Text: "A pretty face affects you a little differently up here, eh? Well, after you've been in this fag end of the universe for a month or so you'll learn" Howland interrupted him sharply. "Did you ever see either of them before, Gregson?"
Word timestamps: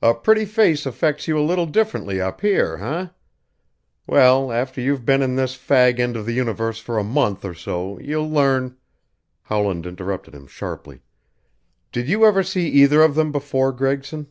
"A 0.00 0.14
pretty 0.14 0.46
face 0.46 0.86
affects 0.86 1.28
you 1.28 1.38
a 1.38 1.44
little 1.46 1.66
differently 1.66 2.22
up 2.22 2.40
here, 2.40 2.78
eh? 2.80 3.08
Well, 4.06 4.50
after 4.50 4.80
you've 4.80 5.04
been 5.04 5.20
in 5.20 5.36
this 5.36 5.58
fag 5.58 5.98
end 5.98 6.16
of 6.16 6.24
the 6.24 6.32
universe 6.32 6.78
for 6.78 6.96
a 6.96 7.04
month 7.04 7.44
or 7.44 7.52
so 7.52 7.98
you'll 8.00 8.30
learn" 8.30 8.78
Howland 9.50 9.84
interrupted 9.84 10.34
him 10.34 10.46
sharply. 10.46 11.00
"Did 11.92 12.08
you 12.08 12.24
ever 12.24 12.42
see 12.42 12.66
either 12.66 13.02
of 13.02 13.14
them 13.14 13.30
before, 13.30 13.70
Gregson?" 13.72 14.28